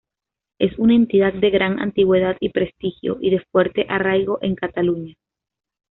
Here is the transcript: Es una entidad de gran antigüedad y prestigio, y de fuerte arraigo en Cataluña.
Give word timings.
Es 0.57 0.79
una 0.79 0.95
entidad 0.95 1.31
de 1.31 1.51
gran 1.51 1.79
antigüedad 1.79 2.35
y 2.39 2.49
prestigio, 2.49 3.19
y 3.21 3.29
de 3.29 3.45
fuerte 3.51 3.85
arraigo 3.87 4.39
en 4.41 4.55
Cataluña. 4.55 5.13